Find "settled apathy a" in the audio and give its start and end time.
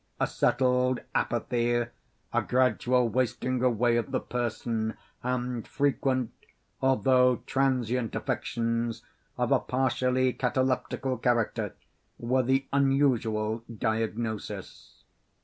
0.25-2.41